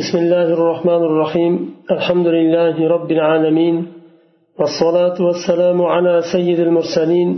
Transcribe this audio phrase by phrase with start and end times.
[0.00, 1.54] بسم الله الرحمن الرحيم.
[1.90, 3.76] الحمد لله رب العالمين
[4.58, 7.28] والصلاة والسلام على سيد المرسلين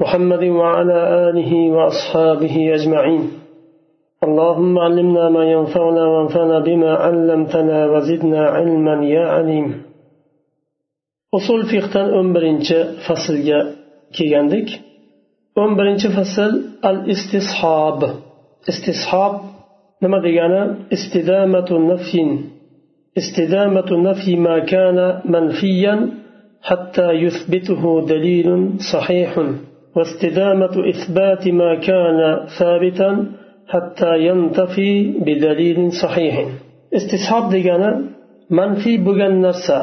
[0.00, 0.98] محمد وعلى
[1.28, 3.22] آله وأصحابه أجمعين.
[4.26, 9.66] اللهم علمنا ما ينفعنا وانفعنا بما علمتنا وزدنا علما يا عليم.
[11.32, 13.60] usul fiqdan o'n birinchi faslga
[14.16, 14.68] kelgandik
[15.60, 16.50] o'n birinchi fasl
[16.88, 16.98] al
[18.72, 19.34] istishob
[20.01, 20.61] nima degani
[20.95, 22.31] istidamatu nafyin
[23.21, 24.97] استدامة نفي ما كان
[25.33, 25.95] منفيا
[26.69, 27.81] حتى يثبته
[28.13, 28.49] دليل
[28.93, 29.31] صحيح
[29.95, 32.19] واستدامة إثبات ما كان
[32.59, 33.11] ثابتا
[33.67, 34.91] حتى ينتفي
[35.25, 36.35] بدليل صحيح
[36.97, 37.91] استصحاب دegani
[38.59, 39.77] manfiy bo'lgan narsa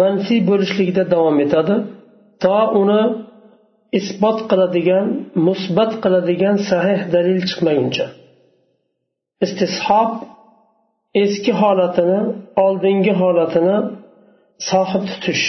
[0.00, 1.76] manfiy bo'lishlikda davom etadi
[2.42, 3.02] to uni
[3.98, 5.06] isbot qiladigan
[5.46, 8.06] musbat qiladigan sahih dalil chiqmaguncha
[9.45, 10.09] Istishob
[11.23, 12.19] eski holatini
[12.65, 13.77] oldingi holatini
[14.69, 15.45] sohib tutish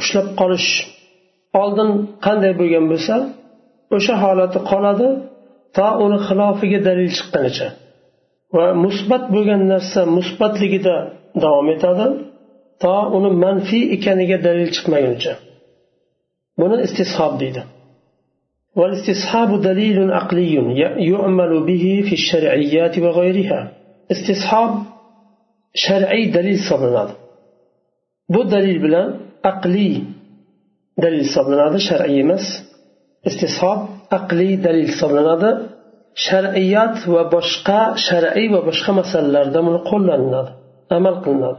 [0.00, 0.70] ushlab qolish
[1.62, 1.90] oldin
[2.26, 3.14] qanday bo'lgan bo'lsa
[3.96, 5.08] o'sha holati qoladi
[5.76, 7.68] to uni xilofiga dalil chiqqanicha.
[8.56, 10.96] Va musbat bo'lgan narsa musbatligida
[11.42, 12.06] davom etadi
[12.82, 15.32] to uni manfiy ekaniga dalil chiqmaguncha
[16.60, 17.62] buni istishob deydi.
[18.76, 20.54] والاستصحاب دليل عقلي
[21.10, 23.72] يعمل به في الشرعيات وغيرها.
[24.12, 24.70] استصحاب
[25.74, 27.08] شرعي دليل صدنا
[28.28, 29.02] بو دليل بلا
[29.44, 30.02] عقلي
[30.98, 32.46] دليل صدنا شرعي مس.
[33.26, 35.68] استصحاب عقلي دليل صدنا
[36.14, 40.54] شرعيات وبشقى شرعي وبشقى مسلر دم القلنا
[40.92, 41.56] أمل قلنا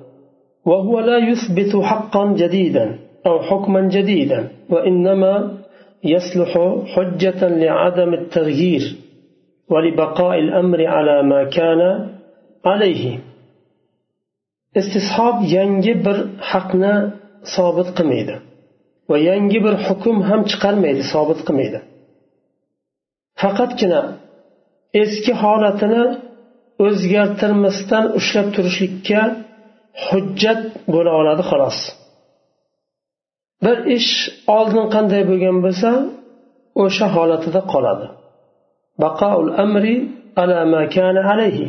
[0.66, 5.58] وهو لا يثبت حقا جديدا أو حكما جديدا وإنما
[6.15, 6.53] يصلح
[6.93, 8.85] حجة لعدم التغيير
[9.73, 11.81] ولبقاء الأمر على ما كان
[12.65, 13.05] عليه
[14.81, 16.17] istishob yangi bir
[16.51, 16.95] haqni
[17.55, 18.35] sobit qilmaydi
[19.11, 21.79] va yangi bir hukm ham chiqarmaydi sobit qilmaydi
[23.43, 24.01] faqatgina
[25.03, 26.05] eski holatini
[26.87, 29.21] o'zgartirmasdan ushlab turishlikka
[30.07, 30.61] hujjat
[30.95, 31.79] bo'la oladi xolos
[33.65, 34.13] bir ish
[34.57, 35.91] oldin qanday bo'lgan bo'lsa
[36.85, 38.07] o'sha holatida qoladi
[39.03, 39.97] baqaul amri
[40.43, 41.67] ala ma kana alayhi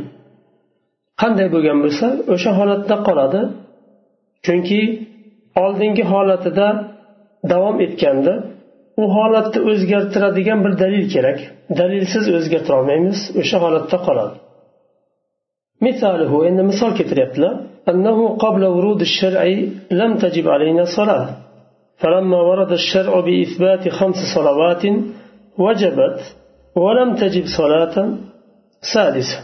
[1.21, 3.41] qanday bo'lgan bo'lsa o'sha holatda qoladi
[4.45, 4.81] chunki
[5.63, 6.67] oldingi holatida
[7.51, 8.33] davom etganda
[9.01, 11.39] u holatni o'zgartiradigan bir dalil kerak
[11.79, 14.37] dalilsiz o'zgartira olmaymiz o'sha holatda qoladi
[15.87, 17.35] مثاله إن مثال كتريت
[17.91, 19.43] أنه قبل ورود الشرع
[19.99, 21.25] لم تجب علينا صلاة
[22.01, 24.83] فلما ورد الشرع بإثبات خمس صلوات
[25.63, 26.19] وجبت
[26.83, 27.95] ولم تجب صلاة
[28.93, 29.39] سادسة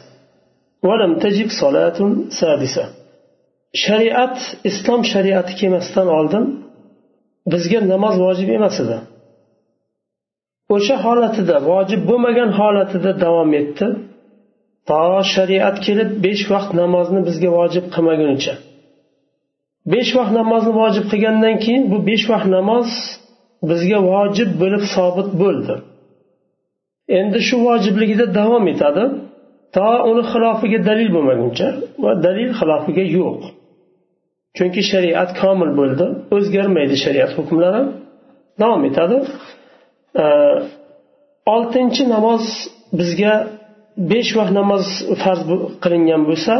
[0.87, 1.99] ولم تجب صلاة
[2.41, 2.85] سادسة
[3.85, 4.37] shariat
[4.69, 6.45] islom shariati kelmasdan oldin
[7.51, 8.97] bizga namoz vojib emas edi
[10.75, 13.87] o'sha holatida vojib bo'lmagan holatida davom etdi
[14.89, 15.01] to
[15.35, 18.53] shariat kelib besh vaqt namozni bizga vojib qilmagunicha
[19.92, 22.88] Besh vaqt namozni vojib qilgandan keyin bu besh vaqt namoz
[23.70, 25.74] bizga vojib bo'lib sobit bo'ldi.
[27.18, 29.04] Endi shu vojibligida davom etadi.
[29.76, 31.68] To uni xilofiga dalil bo'lmaguncha
[32.02, 33.40] va dalil xilofiga yo'q.
[34.56, 36.06] Chunki shariat komil bo'ldi
[36.36, 37.82] o'zgarmaydi shariat hukmlari.
[38.62, 39.16] Davom etadi.
[41.54, 42.44] Oltinchi namoz
[42.98, 43.34] bizga
[44.12, 44.84] besh vaqt namoz
[45.22, 45.42] farz
[45.82, 46.54] qilingan bo'lsa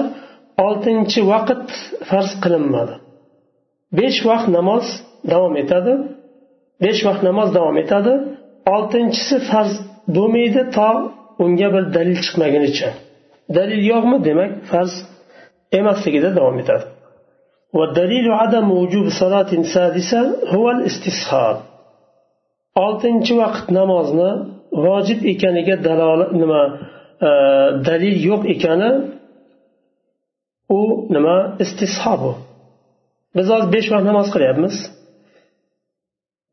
[0.66, 1.66] oltinchi vaqt
[2.10, 2.94] farz qilinmadi.
[3.99, 4.85] besh vaqt namoz
[5.31, 5.93] davom etadi
[6.83, 8.13] besh vaqt namoz davom etadi
[8.75, 9.73] oltinchisi farz
[10.15, 10.89] bo'lmaydi to
[11.43, 12.89] unga bir dalil chiqmagunicha
[13.57, 14.93] dalil yo'qmi demak farz
[15.79, 16.85] emasligida davom etadi
[17.77, 20.21] والدليل عدم وجوب صلاة سادسة
[20.53, 21.57] هو الاستصحاب
[22.85, 24.31] oltinchi vaqt namozni
[24.85, 26.61] vojib ekaniga dalolat nima
[27.87, 28.91] dalil yo'q ekani
[30.79, 30.81] u
[31.15, 32.33] nima istishob u
[33.36, 34.74] biz hozir besh vaqt namoz qilyapmiz.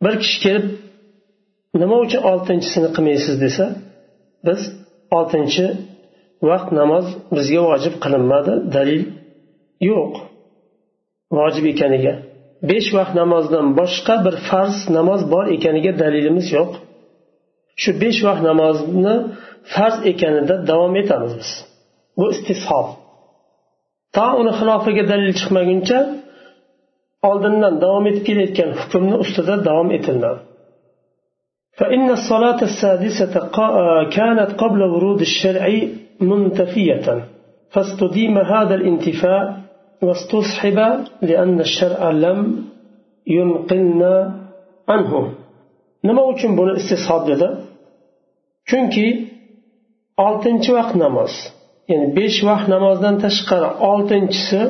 [0.04, 0.66] Bir kishi kelib
[1.82, 3.36] nima uchun oltinchisini qilmaysiz?
[3.46, 3.66] desa
[4.48, 4.62] biz
[5.18, 5.66] oltinchi
[6.50, 7.06] vaqt namoz
[7.36, 8.54] bizga vojib qilinmadi.
[8.76, 9.04] Dalil
[9.90, 10.14] yo'q.
[11.38, 12.14] Vojib ekaniga.
[12.70, 16.72] Besh vaqt namozdan boshqa bir farz namoz bor ekaniga dalilimiz yo'q.
[17.82, 19.16] Shu besh vaqt namozni
[19.74, 21.52] farz ekanida davom etamiz biz.
[22.18, 22.88] Bu istishob
[24.16, 26.00] to uni xilofiga dalil chiqmaguncha
[27.29, 30.43] oldindan davom etib kelayotgan hukmni ustida davom etiladi
[31.81, 33.35] فإن الصلاة السادسة
[34.17, 35.65] كانت قبل ورود الشرع
[36.31, 37.07] منتفية
[37.73, 39.45] فاستديم هذا الانتفاء
[40.07, 40.79] واستصحب
[41.29, 42.39] لأن الشرع لم
[43.27, 44.15] ينقلنا
[44.89, 45.13] عنه
[46.07, 47.49] nima uchun buni istishob dedi
[48.69, 49.07] chunki
[50.27, 51.33] oltinchi vaqt namoz
[51.91, 54.61] ya'ni besh vaqt namozdan tashqari oltinchisi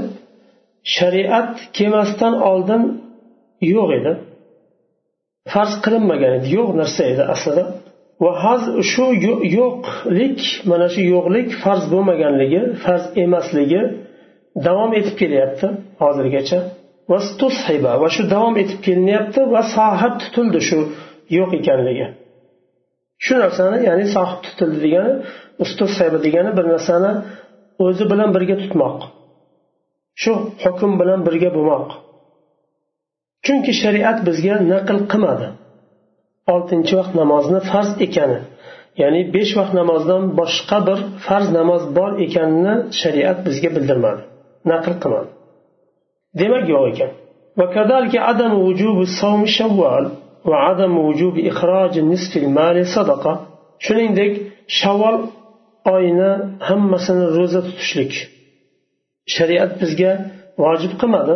[0.83, 2.83] shariat kelmasdan oldin
[3.73, 4.11] yo'q edi.
[5.53, 6.47] Farz qilinmagan edi.
[6.57, 7.63] Yo'q narsa edi aslida.
[8.23, 9.05] Va haz shu
[9.59, 10.39] yo'qlik
[10.71, 13.81] mana shu yo'qlik farz bo'lmaganligi farz emasligi
[14.67, 15.67] davom etib kelyapti
[16.01, 16.59] hozirgacha.
[17.09, 20.79] Va shu davom etib kelinyapti va sohib tutildi shu
[21.37, 22.07] yo'q ekanligi.
[23.25, 25.13] Shu narsani ya'ni sohib tutildi degani
[25.63, 27.11] ustusayba degani bir narsani
[27.85, 28.97] o'zi bilan birga tutmoq.
[30.22, 30.32] shu
[30.62, 31.88] hukm bilan birga bo'lmoq
[33.44, 35.48] chunki shariat bizga naql qilmadi
[36.54, 38.40] oltinchi vaqt namozni farz ekani
[39.02, 44.22] ya'ni besh vaqt namozdan boshqa bir farz namoz bor ekanini shariat bizga bildirmadi
[44.72, 45.30] naql qilmadi
[46.40, 47.12] demak yo'q ekan
[47.58, 50.04] وكذلك عدم وجوب الصوم شوال
[50.50, 53.34] وعدم وجوب إخراج نصف المال صدقة
[53.84, 54.32] shuningdek
[54.78, 55.16] shavvol
[55.94, 56.32] oyini
[56.68, 58.12] hammasini ro'za tutishlik
[59.35, 60.11] Shariat bizga
[60.63, 61.35] vojib qilmadi.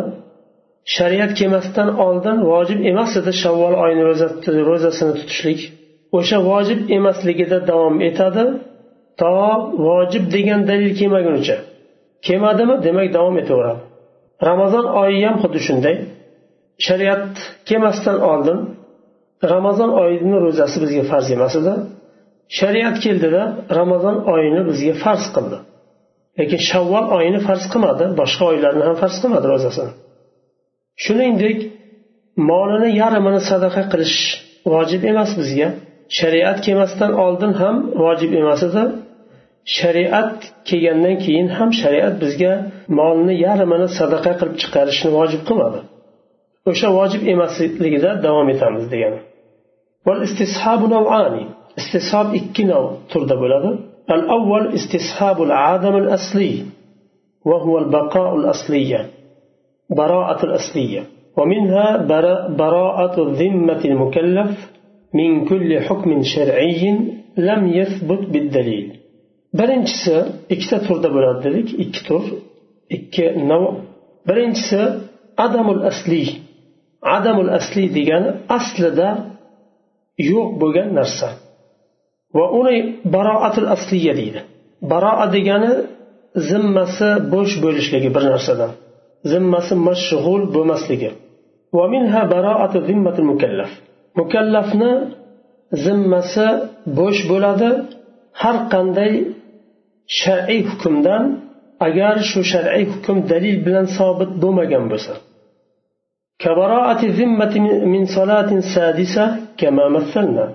[0.96, 4.02] Shariat kelmasdan oldin vojib emas edi shavvol oyini
[4.70, 5.60] ro'zasini tutishlik.
[6.18, 8.44] O'sha vojib emasligida davom etadi.
[9.20, 9.32] To
[9.88, 11.56] vojib degan dalil kelmagunicha.
[12.26, 12.74] Kelmadimi?
[12.86, 13.82] Demak davom etaveradi.
[14.48, 15.96] Ramazon oyi ham xuddi shunday.
[16.86, 17.24] Shariat
[17.68, 18.58] kelmasdan oldin
[19.52, 21.74] ramazon oyini ro'zasi bizga farz emas edi.
[22.58, 23.42] Shariat keldida
[23.78, 25.58] ramazon oyini bizga farz qildi.
[26.38, 28.04] Lekin shavvol oyini farz qilmadi.
[28.20, 29.92] Boshqa oylarni ham farz qilmadi ro'zasini.
[31.04, 31.58] Shuningdek
[32.50, 34.18] molini yarmini sadaqa qilish
[34.72, 35.68] vojib emas bizga.
[36.18, 38.82] Shariat kelmasdan oldin ham vojib emas edi.
[39.78, 40.34] Shariat
[40.68, 42.52] kelgandan keyin ham shariat bizga
[42.98, 45.80] molni yarmini sadaqa qilib chiqarishni vojib qilmadi.
[46.70, 49.18] O'sha vojib emasligida davom etamiz degani.
[51.80, 53.70] Istishob ikki nov turda bo'ladi.
[54.10, 56.62] الأول استصحاب العدم الأصلي
[57.44, 59.10] وهو البقاء الأصلية
[59.90, 61.02] براءة الأصلية
[61.36, 61.96] ومنها
[62.48, 64.72] براءة الذمة المكلف
[65.14, 66.98] من كل حكم شرعي
[67.36, 69.04] لم يثبت بالدليل
[69.58, 70.16] birinchisi
[70.54, 72.24] ikkita turda bo'ladi dedik ikki tur
[72.96, 73.64] ikki nav
[74.28, 74.80] birinchisi
[75.44, 76.28] adamul asliy
[77.16, 79.08] adamul asliy degani aslida
[80.30, 81.28] yo'q bo'lgan narsa
[82.36, 82.76] va uni
[83.14, 84.40] baroatil asliya deydi.
[84.92, 85.72] Baroa degani
[86.48, 88.70] zimmasi bo'sh bo'lishligi bir narsadan.
[89.32, 91.10] Zimmasi mashg'ul bo'lmasligi.
[94.20, 94.92] Mukallafni
[95.84, 96.46] zimmasi
[96.98, 97.70] bo'sh bo'ladi
[98.42, 99.12] har qanday
[100.20, 101.24] shar'iy hukmdan
[101.86, 105.14] agar shu shar'iy hukm dalil bilan sobit bo'lmagan bo'lsa.
[106.44, 107.54] كبراءة الذمة
[107.92, 109.24] من صلاة سادسة
[109.60, 110.46] كما مثلنا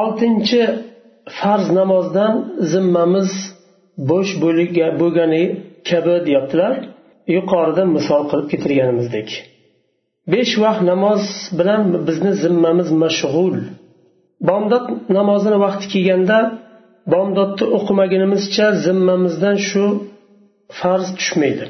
[0.00, 0.62] oltinchi
[1.38, 2.34] farz namozdan
[2.72, 3.30] zimmamiz
[4.10, 4.30] bo'sh
[5.00, 5.44] bo'lgani
[5.90, 6.74] kabi deyaptilar.
[7.36, 9.28] Yuqorida misol qilib keltirganimizdek
[10.30, 11.22] besh vaqt namoz
[11.58, 13.56] bilan bizni zimmamiz mashg'ul.
[14.48, 14.86] Bomdod
[15.18, 16.38] namozini vaqti kelganda
[17.12, 19.84] bomdodni o'qimagunimizcha zimmamizdan shu
[20.78, 21.64] farz tushmaydi.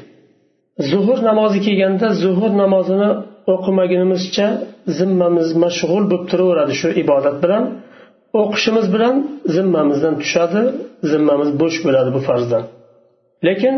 [0.91, 3.09] Zuhur namozi kelganda zuhur namozini
[3.53, 4.47] o'qimagunimizcha
[4.99, 7.63] zimmamiz mashg'ul bo'lib turaveradi shu ibodat bilan.
[8.40, 9.14] o'qishimiz bilan
[9.56, 10.62] zimmamizdan tushadi
[11.12, 12.64] zimmamiz bo'sh bo'ladi bu farzdan
[13.46, 13.74] lekin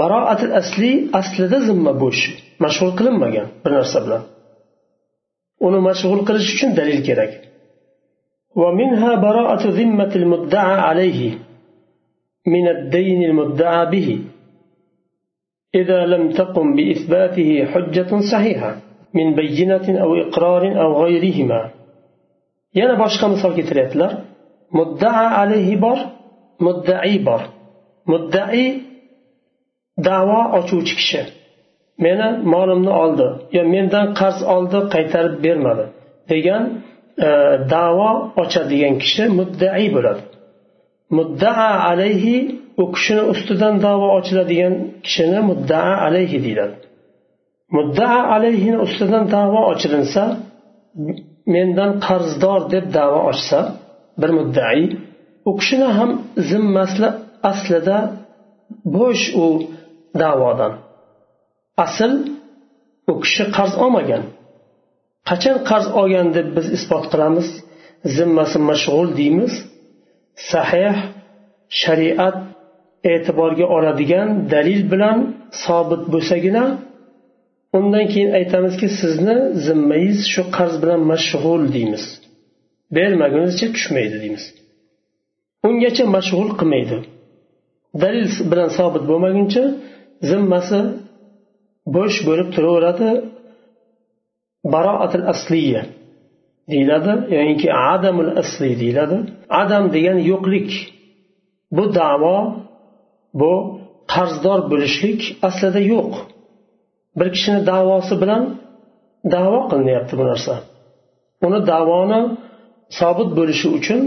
[0.00, 0.90] baroatil asli
[1.20, 2.22] aslida zimma bo'sh
[2.64, 4.22] mashg'ul qilinmagan bir narsa bilan
[5.66, 7.32] uni mashg'ul qilish uchun dalil kerak
[8.62, 11.20] ومنها براءة ذمة المدعى عليه
[12.54, 14.08] من الدين المدعى به
[15.74, 18.76] إذا لم تقم بإثباته حجة صحيحة
[19.14, 21.70] من بينة أو إقرار أو غيرهما
[22.79, 24.11] yana boshqa misol keltiryaptilar.
[24.77, 25.99] Muddaa alayhi bor
[26.65, 27.41] muddai bor.
[28.11, 28.65] Muddai
[30.07, 31.21] davo ochuvchi kishi.
[32.05, 35.85] Meni molimni oldi yo mendan qarz oldi qaytarib bermadi
[36.31, 36.63] degan
[37.27, 37.29] e,
[37.73, 38.11] davo
[38.41, 40.21] ochadigan kishi muddai bo'ladi.
[41.17, 42.37] Muddaa alayhi
[42.81, 44.73] u kishini ustidan davo ochiladigan
[45.05, 46.75] kishini muddaa alayhi deyiladi.
[47.77, 50.23] Muddaa alayhini ustidan davo ochilinsa
[51.53, 53.59] mendan qarzdor deb davo ochsa
[54.21, 54.81] bir muddai
[55.49, 56.11] u kishini ham
[56.49, 57.07] zimmasi
[57.51, 57.97] aslida
[58.95, 59.47] bo'sh u
[60.21, 60.73] davodan.
[61.85, 62.11] Asl
[63.11, 64.23] u kishi qarz olmagan.
[65.29, 67.47] Qachon qarz olgan deb biz isbot qilamiz?
[68.15, 69.53] Zimmasi mashg'ul deymiz.
[70.51, 70.95] Sahih
[71.81, 72.37] shariat
[73.11, 75.17] e'tiborga oladigan dalil bilan
[75.63, 76.63] sobit bo'lsagina
[77.77, 79.35] undan keyin aytamizki sizni
[79.65, 82.03] zimmangiz shu qarz bilan mashg'ul deymiz.
[82.95, 84.45] Bermagunizcha tushmaydi deymiz.
[85.67, 86.97] Ungacha mashg'ul qilmaydi.
[88.01, 89.63] Dalil bilan sobit bo'lmaguncha
[90.29, 90.79] zimmasi
[91.95, 93.09] bo'sh bo'lib turaveradi.
[94.73, 95.83] Baroatil asliya
[96.71, 99.17] deyiladi yoinki adamul asli deyiladi.
[99.61, 100.69] Adam degan yo'qlik
[101.75, 102.37] bu davo
[103.41, 103.53] bu
[104.13, 106.11] qarzdor bo'lishlik aslida yo'q.
[107.19, 108.43] Bir kishini davosi bilan
[109.35, 110.53] davo qilinyapti bu narsa.
[111.45, 112.21] Uni davoni
[112.99, 113.99] sobit bo'lishi uchun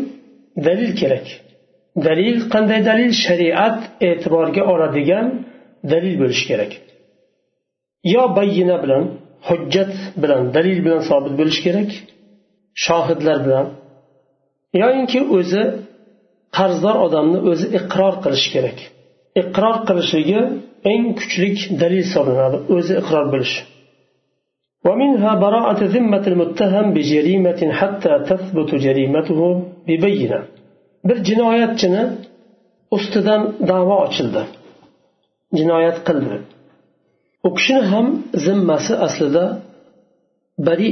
[0.67, 1.27] dalil kerak.
[2.07, 3.11] Dalil qanday dalil?
[3.25, 5.27] Shariat e'tiborga oladigan
[5.93, 6.73] dalil bo'lishi kerak.
[8.15, 9.05] Yo bayyina bilan
[9.49, 9.93] hujjat
[10.23, 11.91] bilan dalil bilan sobit bo'lishi kerak
[12.85, 13.67] shohidlar bilan
[14.83, 15.63] yoyinki o'zi
[16.57, 18.79] qarzdor odamni o'zi iqror qilishi kerak.
[19.43, 20.41] Iqror qilishligi
[20.92, 21.50] eng kuchli
[21.82, 23.62] dalil hisoblanadi o'zi iqror bo'lishi
[24.88, 29.40] ومنها براءة ذمة المتهم بجريمة حتى تثبت جريمته
[29.88, 30.40] ببينة
[31.08, 32.04] bir jinoyatchini
[32.96, 34.44] ustidan davo ochildi
[35.58, 36.38] jinoyat qildi
[37.48, 38.08] u kishini ham
[38.46, 39.46] zimmasi aslida
[40.68, 40.90] bari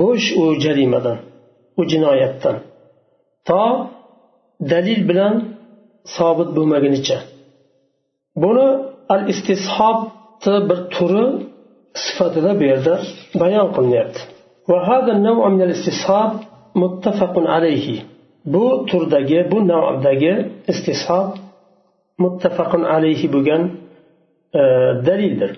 [0.00, 1.18] bo'sh u jarimadan
[1.80, 2.56] u jinoyatdan
[3.48, 3.62] to
[4.72, 5.34] dalil bilan
[6.16, 7.18] sobit bo'lmagunicha
[8.43, 8.67] Buni
[9.13, 11.25] al istishobni bir turi
[12.03, 12.93] sifatida bu yerda
[13.41, 14.21] bayon qilinyapti
[16.83, 17.87] متفق عليه
[18.53, 20.33] bu turdagi bu navdagi
[20.71, 21.29] istishob
[22.23, 23.63] muttafaqun alayhi bo'lgan
[24.59, 24.61] e,
[25.07, 25.51] dalildir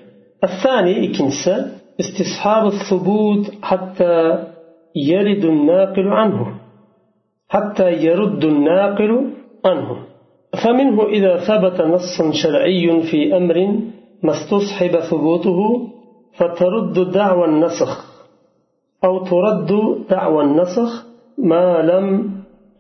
[0.48, 1.56] الثاني ikkinchisi
[2.04, 4.16] استصحاب الثبوت حتى
[5.12, 6.42] يرد الناقل عنه
[7.54, 9.12] حتى يرد الناقل
[9.68, 9.90] عنه
[10.58, 13.58] فمنه إذا ثبت نص شرعي في أمر
[14.24, 15.90] ما استصحب ثبوته
[16.38, 17.92] فترد دعوى النسخ
[19.04, 19.72] أو ترد
[20.10, 21.06] دعوى النسخ
[21.38, 22.06] ما لم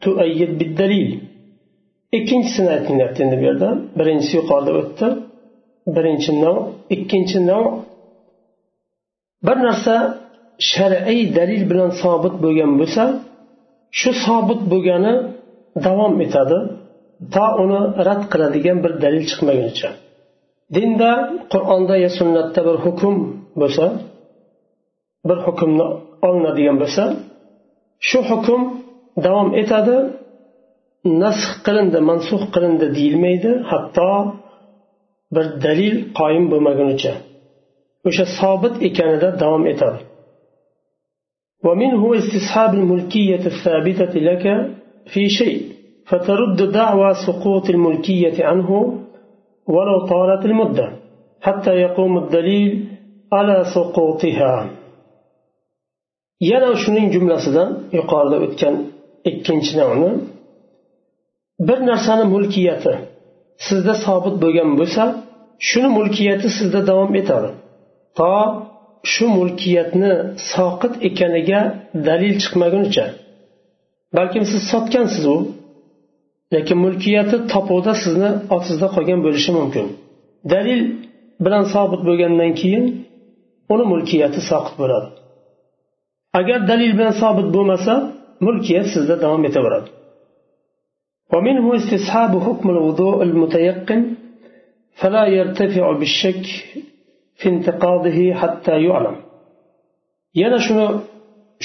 [0.02, 1.30] تؤيد بالدليل
[2.18, 5.08] ikkinchisini aytilyapti endi bu yerda birinchisi yuqorida o'tdi
[5.96, 6.58] birinchi nav
[6.96, 7.64] ikkinchi nav
[9.48, 9.96] bir narsa
[10.72, 13.04] shar'iy dalil bilan sobit bo'lgan bo'lsa
[14.00, 15.14] shu sobit bo'lgani
[15.86, 16.60] davom etadi
[17.35, 19.91] to uni rad qiladigan bir dalil chiqmagunicha
[20.77, 21.11] dinda
[21.53, 23.15] qur'onda yo sunnatda bir hukm
[23.61, 23.87] bo'lsa
[25.29, 25.87] bir hukmni
[26.29, 27.05] olinadigan bo'lsa
[28.09, 28.61] shu hukm
[29.27, 29.97] davom etadi
[31.23, 34.11] nasx qilindi mansux qilindi deyilmaydi hatto
[35.35, 37.15] bir dalil qoyim bo'lmagunicha
[38.09, 40.01] o'sha sobit ekanida davom etadi
[41.67, 44.45] ومنه استصحاب الملكية الثابتة لك
[45.13, 45.61] في شيء
[46.11, 48.71] فترد دعوى سقوط الملكية عنه
[49.75, 50.87] ولو طالت المدة
[51.41, 52.71] حتى يقوم الدليل
[53.33, 54.55] على سقوطها
[56.51, 58.75] yana shuning jumlasidan yuqorida o'tgan
[59.31, 60.11] ikkinchi navni
[61.69, 62.93] bir narsani mulkiyati
[63.67, 65.03] sizda sobit bo'lgan bo'lsa
[65.69, 67.51] shuni mulkiyati sizda davom etadi
[68.19, 68.33] to
[69.13, 70.13] shu mulkiyatni
[70.53, 71.61] soqit ekaniga
[72.09, 73.07] dalil chiqmagunicha
[74.17, 75.37] balkim siz sotgansiz u
[76.55, 79.87] lekin mulkiyati topuvda sizni ostingizda qolgan bo'lishi mumkin
[80.53, 80.81] dalil
[81.45, 82.85] bilan sobit bo'lgandan keyin
[83.73, 85.09] uni mulkiyati soqit bo'ladi
[86.41, 87.95] agar dalil bilan sobit bo'lmasa
[88.47, 89.91] mulkiyat sizda davom etaveradi
[91.33, 94.03] ومنه استصحاب حكم الوضوء المتيقن
[95.01, 96.47] فلا يرتفع بالشك
[97.39, 99.17] في انتقاضه حتى يعلم
[100.41, 100.87] yana shuni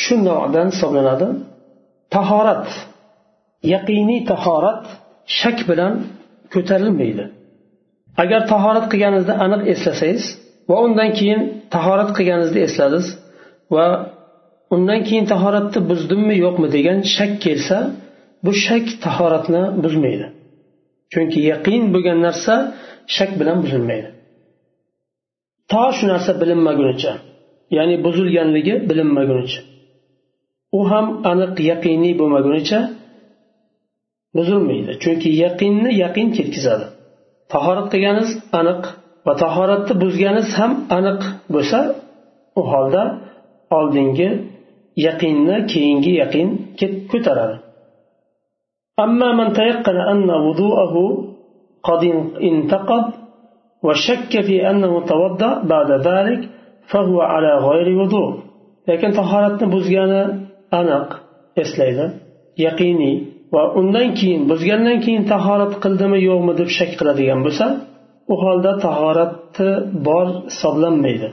[0.03, 1.27] shu novdan hisoblanadi
[2.15, 2.67] tahorat
[3.72, 4.82] yaqiniy tahorat
[5.38, 5.92] shak bilan
[6.54, 7.24] ko'tarilmaydi.
[8.22, 10.24] Agar tahorat qilganingizni aniq eslasangiz
[10.68, 11.40] va undan keyin
[11.74, 13.06] tahorat qilganingizni esladingiz
[13.74, 13.86] va
[14.74, 17.78] undan keyin tahoratni buzdimmi yo'qmi degan shak kelsa
[18.44, 20.26] bu shak tahoratni buzmaydi.
[21.12, 22.54] Chunki yaqin bo'lgan narsa
[23.16, 24.08] shak bilan buzilmaydi.
[25.70, 27.12] To shu narsa bilinmagunicha
[27.76, 29.60] ya'ni buzilganligi bilinmagunicha
[30.78, 32.78] u ham aniq yaqiniy bo'lmagunicha
[34.37, 36.85] buzilmaydi chunki yaqinni yaqin ketkazadi
[37.53, 38.81] tahorat qilganingiz aniq
[39.25, 41.21] va tahoratni buzganingiz ham aniq
[41.53, 41.79] bo'lsa
[42.59, 43.03] u holda
[43.77, 44.29] oldingi
[45.07, 46.47] yaqinni keyingi yaqin
[47.11, 47.57] ko'taradi
[49.05, 50.95] أما من تيقن أن وضوءه
[51.87, 52.01] قد
[52.49, 53.05] انتقض
[53.85, 56.41] وشك في أنه توضأ بعد ذلك
[56.91, 58.31] فهو على غير وضوء
[58.87, 60.21] لكن طهارتنا بزغانا
[60.79, 61.09] أنق
[61.63, 62.05] eslaydi
[62.65, 63.15] yaqiniy
[63.54, 67.66] va undan keyin buzgandan keyin tahorat qildimi yo'qmi deb shak qiladigan bo'lsa
[68.32, 69.68] u holda tahorati
[70.06, 71.28] bor hisoblanmaydi.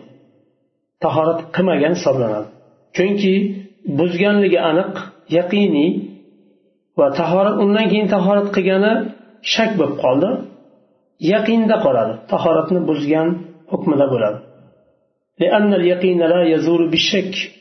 [1.03, 2.47] Tahorat qilmagan hisoblanadi.
[2.95, 3.33] Chunki
[3.99, 4.93] buzganligi aniq
[5.37, 5.91] yaqiniy
[6.99, 8.93] va tahorat undan keyin tahorat qilgani
[9.53, 10.29] shak bo'lib qoldi
[11.33, 12.13] yaqinda qoladi.
[12.31, 13.27] Tahoratni buzgan
[13.71, 14.39] hukmida bo'ladi.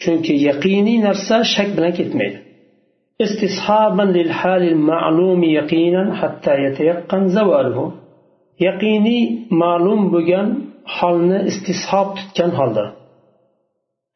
[0.02, 2.38] Chunki yaqiniy narsa shak bilan ketmaydi.
[3.25, 7.77] استصحابا للحال المعلوم يقينا حتى يتيقن زواله
[8.63, 9.23] yaqiniy
[9.61, 10.47] ma'lum bo'lgan
[10.95, 12.85] holni istishob tutgan holda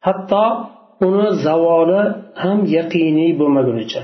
[0.06, 0.44] hatto
[1.06, 2.02] uni zavoli
[2.42, 4.02] ham yaqiniy bo'lmagunicha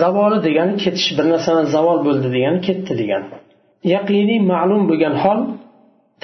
[0.00, 3.28] zavoli degani ketish bir narsani zavol bo'ldi degani ketdi degani
[3.94, 5.40] yaqiniy ma'lum bo'lgan hol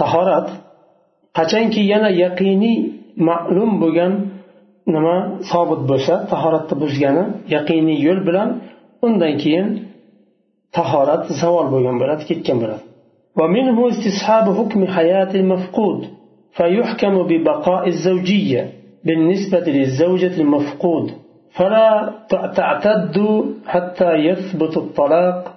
[0.00, 0.49] tahorat
[1.38, 2.76] qachonki yana yaqiniy
[3.28, 4.12] ma'lum bo'lgan
[4.96, 5.15] nima?
[5.51, 7.24] Sobit bo'lsa tahoratni buzgani
[7.56, 8.50] yaqiniy yo'l bilan
[9.06, 9.67] undan keyin
[10.77, 12.84] tahorat zavol bo'lgan bo'ladi ketgan bo'ladi.
[13.39, 16.00] ومنه استصحاب حكم حياة المفقود
[16.58, 18.62] فيحكم ببقاء الزوجية
[19.06, 21.12] بالنسبة للزوجة المفقود
[21.58, 22.13] فلا
[22.56, 23.17] تعتد
[23.67, 25.53] حتى يثبت الطلاق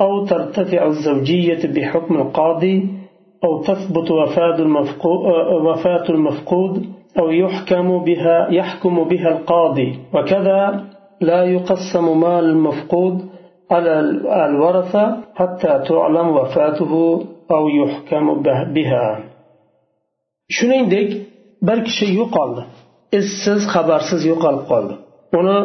[0.00, 2.88] أو ترتفع الزوجية بحكم القاضي
[3.44, 5.18] أو تثبت وفاة المفقود,
[5.66, 6.86] وفاة المفقود
[7.19, 10.59] أو يحكم بها يحكم بها القاضي وكذا
[11.21, 13.15] لا يقسم مال المفقود
[13.71, 13.99] على
[14.49, 16.93] الورثة حتى تعلم وفاته
[17.51, 18.25] أو يحكم
[18.75, 19.07] بها
[20.57, 21.09] shuningdek
[21.67, 22.63] bir kishi yo'qoldi
[23.19, 24.93] izsiz xabarsiz yo'qolib qoldi
[25.39, 25.59] uni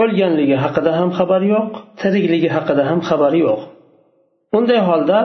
[0.00, 3.60] o'lganligi haqida ham xabar yo'q tirikligi haqida ham xabari yo'q
[4.58, 5.18] unday holda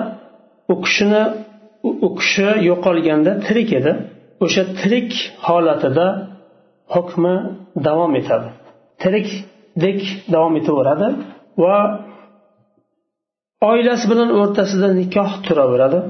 [0.73, 1.23] u kishini
[2.05, 3.91] u kishi yo'qolganda tirik edi
[4.44, 5.10] o'sha tirik
[5.46, 6.06] holatida
[6.94, 7.36] hukmi
[7.86, 8.48] davom etadi.
[9.02, 10.00] Tirikdek
[10.34, 11.08] davom etaveradi
[11.62, 11.76] va
[13.70, 16.00] oilasi bilan o'rtasida nikoh turaveradi.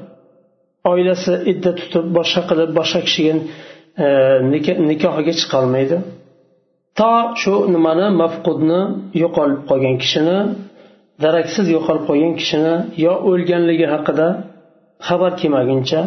[0.92, 3.34] Oilasi idda tutib boshqa qilib boshqa kishiga
[4.04, 4.06] e,
[4.90, 5.96] nikohiga chiqolmaydi.
[6.98, 7.12] To
[7.42, 8.80] shu nimani mafqudni
[9.22, 10.38] yo'qolib qolgan kishini
[11.24, 14.28] daraksiz yo'qolib qolgan kishini yo o'lganligi haqida
[15.08, 16.00] xabar kelmaguncha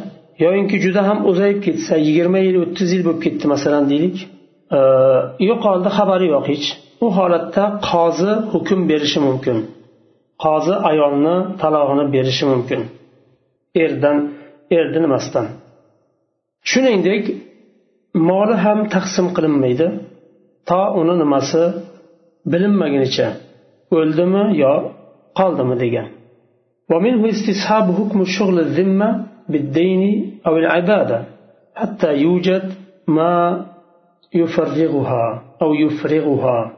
[0.43, 4.17] yoyinki juda ham uzayib ketsa yigirma yil o'ttiz yil bo'lib ketdi masalan deylik
[4.78, 4.80] e,
[5.49, 6.67] yo'qoldi xabari yo'q hech.
[7.06, 9.58] U holatda qozi hukm berishi mumkin.
[10.43, 12.82] Qozi ayolni talog'ini berishi mumkin.
[13.84, 14.17] Erdan
[14.78, 15.45] erni nimasidan
[16.69, 17.23] shuningdek
[18.30, 19.88] moli ham taqsim qilinmaydi.
[20.69, 21.62] To uni nimasi
[22.52, 23.28] bilinmagunicha
[23.97, 24.73] o'ldimi yo
[25.39, 26.08] qoldimi degan.
[29.48, 31.24] ومنه استصحاب حكم شغل الذمة بالدين أو العبادة
[31.74, 32.72] حتى يوجد
[33.07, 33.66] ما
[34.35, 36.72] يفرغها أو يفرغها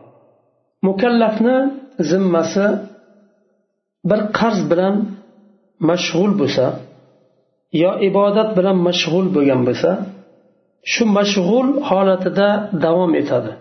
[0.82, 1.70] مكلفنا
[2.02, 2.80] ذمة
[4.10, 4.94] bir qarz bilan
[5.80, 6.66] mashg'ul bo'lsa
[7.72, 9.90] yo ibodat bilan mashg'ul bo'lgan bo'lsa
[10.92, 13.52] shu mashg'ul holatida davom etadi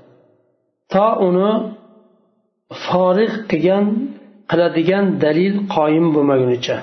[0.93, 1.51] to uni
[2.85, 3.85] forig qilgan
[4.49, 6.77] qiladigan dalil qoyim bo'lmagunicha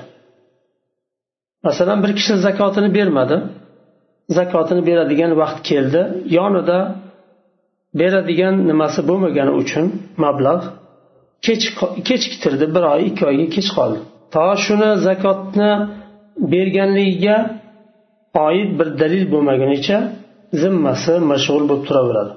[1.66, 3.36] masalan bir kishi zakotini bermadi.
[4.38, 6.02] Zakotini beradigan vaqt keldi.
[6.36, 6.78] Yonida
[8.00, 9.84] beradigan nimasi bo'lmagani uchun
[10.24, 10.64] mablag'
[12.08, 13.98] kechiktirdi bir oy ikki oyga kech qoldi.
[14.34, 15.70] To shuni zakotni
[16.52, 17.36] berganligiga
[18.46, 19.98] oid bir dalil bo'lmagunicha
[20.62, 22.32] zimmasi mashg'ul bo'lib turaveradi.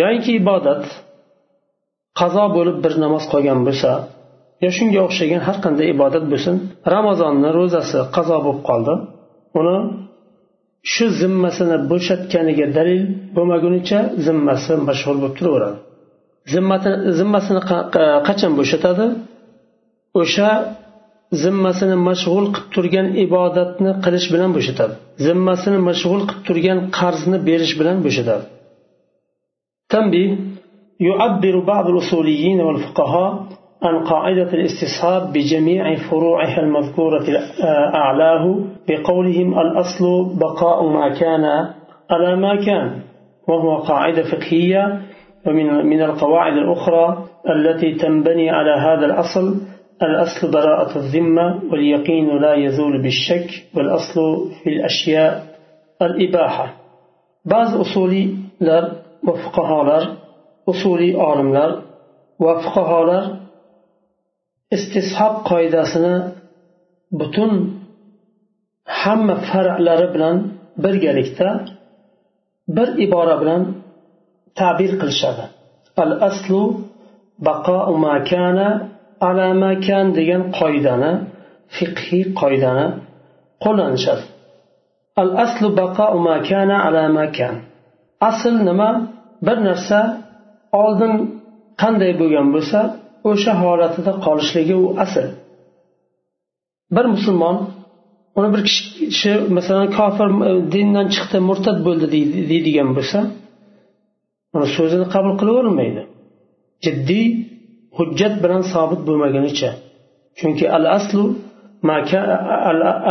[0.00, 0.84] Yoinki ibodat
[2.20, 3.90] qazo bo'lib bir namoz qolgan bo'lsa
[4.63, 6.55] yo shunga o'xshagan har qanday ibodat bo'lsin
[6.95, 8.93] ramazonni ro'zasi qazo bo'lib qoldi
[9.59, 9.77] uni
[10.93, 13.01] shu zimmasini bo'shatganiga dalil
[13.35, 15.77] bo'lmagunicha zimmasi mashg'ul bo'lib turaveradi
[17.19, 17.61] zimmasini
[18.27, 19.05] qachon bo'shatadi
[20.21, 20.49] o'sha
[21.43, 24.93] zimmasini mashg'ul qilib turgan ibodatni qilish bilan bo'shatadi
[25.25, 28.45] zimmasini mashg'ul qilib turgan qarzni berish bilan bo'shatadi
[29.93, 30.37] تنبيه
[31.07, 33.31] يعبر بعض الأصوليين والفقهاء
[33.82, 37.24] عن قاعدة الاستصحاب بجميع فروعها المذكورة
[37.94, 41.44] أعلاه بقولهم الأصل بقاء ما كان
[42.10, 43.00] على ما كان
[43.48, 45.00] وهو قاعدة فقهية.
[45.46, 49.54] ومن من القواعد الأخرى التي تنبني على هذا الأصل
[50.02, 55.42] الأصل براءة الذمة واليقين لا يزول بالشك والأصل في الأشياء
[56.02, 56.74] الإباحة.
[57.44, 58.34] بعض أصولي
[59.26, 60.02] وفقهاlar
[60.66, 61.70] usuliy olimlar
[62.40, 63.24] va fuqarolar
[64.76, 66.16] istishob qoidasini
[67.20, 67.52] butun
[69.00, 70.36] hamma far'lari bilan
[70.84, 71.48] birgalikda
[72.76, 73.62] bir ibora bilan
[74.60, 75.44] ta'bir qilishadi.
[76.04, 76.62] Al aslu
[77.48, 78.68] baqo makana
[79.28, 81.12] ala makan degan qoidani
[81.76, 82.86] fiqhiy qoidani
[83.64, 84.24] qo'llanishadi.
[85.22, 87.54] Al aslu baqo makana ala makan
[88.28, 88.90] asl nima?
[89.46, 90.00] Bir narsa
[90.82, 91.14] oldin
[91.82, 92.80] qanday bo'lgan bo'lsa
[93.30, 95.26] o'sha holatida qolishligi u asl.
[96.94, 97.56] Bir musulmon
[98.38, 102.06] uni bir kishi masalan kofir e, dindan chiqdi murtad bo'ldi
[102.50, 103.18] deydigan bo'lsa
[104.54, 106.02] uni so'zini qabul qilavermaydi.
[106.84, 107.26] Jiddiy
[107.96, 109.70] hujjat bilan sobit bo'lmagunicha
[110.38, 111.24] chunki al aslu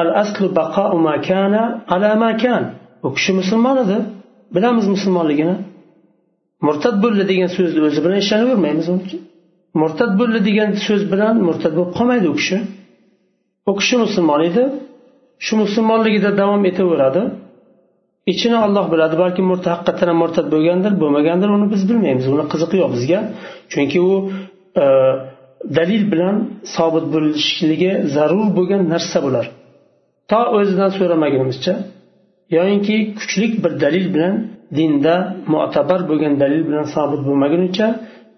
[0.02, 2.63] al aslu baqau makana ala makan
[3.06, 3.97] u kishi musulmon edi
[4.56, 5.56] bilamiz musulmonligini.
[6.67, 8.88] Murtad bo'ldi degan so'zni o'zi bilan ishonavermaymiz
[9.81, 12.57] murtad bo'ldi degan so'z bilan murtad bo'lib qolmaydi u kishi.
[13.69, 14.63] U kishi musulmon edi.
[15.45, 17.21] Shu musulmonligida davom etaveradi.
[18.31, 19.41] Ichini olloh biladi balki
[19.73, 22.25] haqiqatdan ham murtad bo'lgandir bo'lmagandir uni biz bilmaymiz.
[22.36, 23.19] Uni qiziqi yo'q bizga.
[23.71, 24.13] Chunki u
[24.84, 24.86] e,
[25.77, 26.36] dalil bilan
[26.75, 29.45] sobit bo'lishligi zarur bo'lgan narsa bular.
[30.31, 31.73] To o'zidan so'ramagunimizcha
[32.57, 34.36] yoyinki kuchlik bir dalil bilan
[34.77, 35.15] dinda
[35.53, 37.88] mo'tabar bo'lgan dalil bilan sobit bo'lmagunicha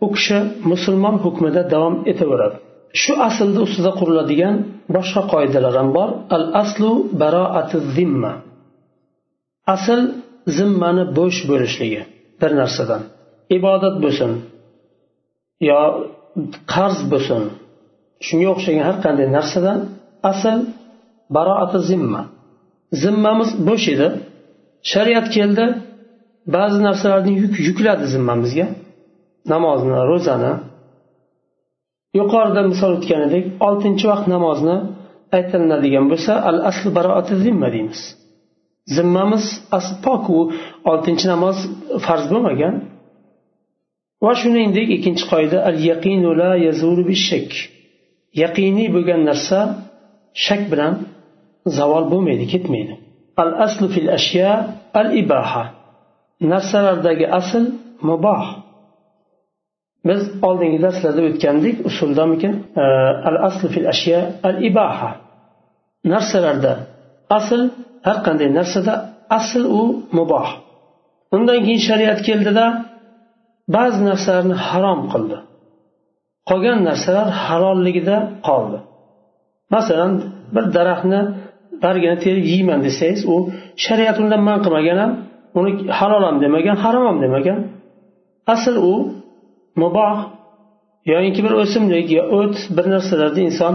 [0.04, 0.38] u kishi
[0.72, 2.58] musulmon hukmida davom etaveradi.
[3.02, 4.56] Shu aslni ustida quriladigan
[4.96, 6.10] boshqa qoidalar ham bor.
[6.36, 8.34] Al aslu baroati zimma.
[9.76, 10.02] Asl
[10.58, 12.02] zimmani bo'sh bo'lishligi
[12.42, 13.02] bir narsadan.
[13.58, 14.32] Ibodat bo'lsin
[15.70, 15.80] yo
[16.74, 17.42] qarz bo'lsin
[18.26, 19.80] shunga o'xshagan har qanday narsadan
[20.32, 20.58] asl
[21.36, 22.22] baroati zimma.
[23.04, 24.08] Zimmamiz bo'sh edi.
[24.92, 25.66] Shariat keldi
[26.56, 28.66] ba'zi narsalarni yuk yukladi zimmamizga.
[29.52, 30.54] Namozni ro'zani
[32.20, 34.78] yuqorida misol o'tgan edik oltinchi vaqt namozni
[35.38, 38.02] aytilinadigan bo'lsa al asl baroati zimma deymiz.
[38.96, 39.46] Zimmamiz
[39.78, 40.40] asli pok u
[40.92, 41.58] oltinchi namoz
[42.06, 42.76] farz bo'lmagan.
[44.26, 47.50] Va shuningdek ikkinchi qoida al yaqinu la yazuru bishak.
[48.44, 49.60] Yaqiniy bo'lgan narsa
[50.46, 50.94] shak bilan
[51.78, 52.94] zavol bo'lmaydi ketmaydi.
[53.44, 54.52] Al aslu fil ashya
[55.00, 55.64] al ibaha
[56.52, 57.64] narsalardagi asl
[58.10, 58.63] muboh.
[60.08, 62.54] Biz oldingi darslarda o'tgandik usuldamikin?
[63.30, 65.12] Al asl fil ashya al ibaha
[66.14, 66.74] narsalarda
[67.38, 67.62] asl
[68.08, 68.94] har qanday narsada
[69.40, 69.84] asl u
[70.18, 70.48] muboh.
[71.36, 72.66] Undan keyin shariat keldida
[73.76, 75.38] ba'zi narsalarni harom qildi.
[76.50, 78.80] Qolgan narsalar halolligida qoldi.
[79.76, 80.12] Masalan
[80.56, 81.22] bir daraxtni
[81.84, 83.36] bargini terib yeyman desangiz u
[83.86, 85.12] shariat undan man qilmagan ham
[85.60, 87.60] uni halol ham demagan harom ham demagan.
[88.54, 88.94] Asl u
[89.82, 90.16] muboh
[91.12, 93.74] yoyinki bir o'simlik yo o't bir narsalarni inson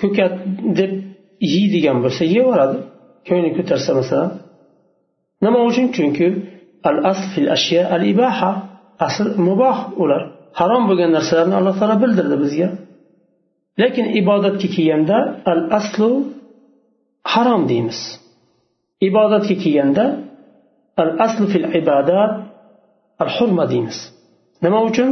[0.00, 0.34] ko'kat
[0.78, 0.92] deb
[1.52, 2.78] yeydigan bo'lsa yeyaveradi
[3.28, 4.30] ko'ngli ko'tarsa masalan.
[5.44, 5.86] Nima uchun?
[5.96, 6.26] Chunki
[6.88, 8.50] al asl fil ashya al ibaha
[9.06, 10.22] asl muboh ular.
[10.58, 12.68] Harom bo'lgan narsalarni alloh taolo bildirdi bizga.
[13.82, 15.18] Lekin ibodatga kelganda
[15.52, 16.10] al aslu
[17.32, 17.98] harom deymiz.
[19.08, 20.04] Ibodatga kelganda
[21.02, 22.32] al aslu fil ibodat
[23.22, 23.98] al hurma deymiz.
[24.64, 25.10] Nima uchun?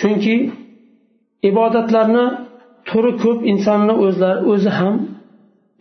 [0.00, 0.34] Chunki
[1.50, 2.24] ibodatlarni
[2.88, 4.94] turi ko'p insonni o'zlari o'zi ham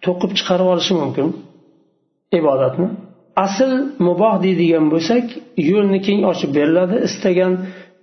[0.06, 1.28] to'qib chiqarib olishi mumkin
[2.39, 2.88] ibodatni.
[3.46, 3.72] Asl
[4.08, 5.26] muboh deydigan bo'lsak
[5.72, 7.54] yo'lni keng ochib beriladi istagan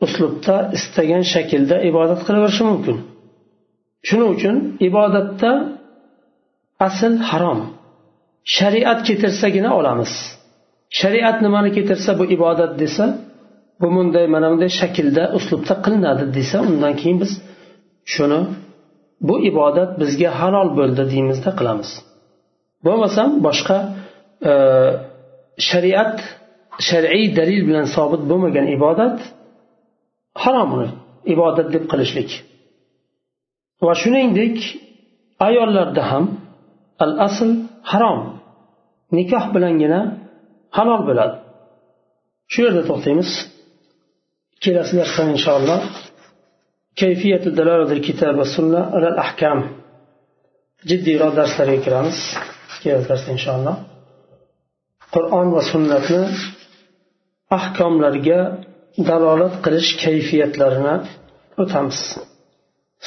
[0.05, 2.97] uslubda istagan shaklda ibodat qilaverishi mumkin.
[4.09, 4.57] Shuning uchun
[4.89, 5.51] ibodatda
[6.89, 7.61] asl harom.
[8.57, 10.13] Shariat keltirsagina olamiz.
[11.01, 13.05] Shariat nimani keltirsa bu ibodat desa
[13.85, 17.33] bu bunday mana bunday shaklda uslubda qilinadi desa undan keyin biz
[18.15, 18.41] shuni
[19.29, 21.91] bu ibodat bizga halol bo'ldi deymizda qilamiz.
[22.87, 23.79] Bo'lmasam boshqa
[24.51, 24.53] e,
[25.69, 26.17] shariat
[26.89, 29.17] shar'iy dalil bilan sobit bo'lmagan ibodat
[30.43, 30.89] harom uni
[31.35, 32.31] ibodat deb qilishlik.
[33.87, 34.57] Va shuningdek
[35.49, 36.25] ayollarda ham
[37.05, 37.51] al asl
[37.91, 38.21] harom
[39.19, 40.01] nikoh bilangina
[40.77, 41.37] halol bo'ladi.
[42.53, 43.31] Shu yerda to'xtaymiz.
[44.64, 45.82] kelasi darsda inshaalloh
[47.02, 49.60] كيفية دلالة الكتاب والسنة على الأحكام
[50.90, 52.20] jiddiyroq darslarga kiramiz
[52.84, 53.76] kelasi darsda inshaalloh
[55.14, 56.22] qur'on va sunnatni
[57.58, 58.40] ahkomlarga
[59.10, 60.96] dalolat qilish kayfiyatlarini
[61.62, 62.00] o'tamiz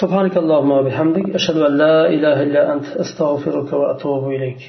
[0.01, 4.61] سبحانك اللهم وبحمدك أشهد أن لا إله إلا أنت أستغفرك وأتوب إليك